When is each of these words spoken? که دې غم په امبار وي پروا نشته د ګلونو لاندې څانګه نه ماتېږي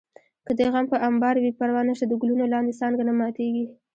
که 0.45 0.51
دې 0.57 0.67
غم 0.73 0.85
په 0.93 0.97
امبار 1.09 1.35
وي 1.39 1.51
پروا 1.59 1.81
نشته 1.89 2.05
د 2.07 2.13
ګلونو 2.21 2.45
لاندې 2.53 2.77
څانګه 2.79 3.03
نه 3.09 3.13
ماتېږي 3.19 3.65